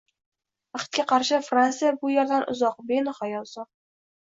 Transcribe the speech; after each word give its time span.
Baxtga 0.77 1.05
qarshi, 1.11 1.39
Fransiya 1.49 1.95
bu 2.01 2.13
yerdan 2.17 2.51
uzoq, 2.59 2.85
benihoya 2.93 3.49
uzoq. 3.51 3.75